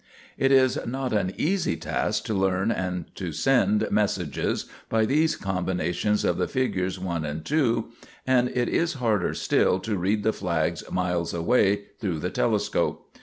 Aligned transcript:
"]It 0.39 0.51
is 0.51 0.79
not 0.87 1.13
an 1.13 1.31
easy 1.37 1.77
task 1.77 2.25
to 2.25 2.33
learn 2.33 2.69
to 3.13 3.31
send 3.31 3.87
messages 3.91 4.65
by 4.89 5.05
these 5.05 5.35
combinations 5.35 6.25
of 6.25 6.39
the 6.39 6.47
figures 6.47 6.97
1 6.97 7.23
and 7.23 7.45
2, 7.45 7.85
and 8.25 8.49
it 8.49 8.67
is 8.67 8.93
harder 8.93 9.35
still 9.35 9.79
to 9.81 9.97
read 9.99 10.23
the 10.23 10.33
flags 10.33 10.83
miles 10.91 11.35
away 11.35 11.81
through 11.99 12.17
the 12.17 12.31
telescope. 12.31 13.13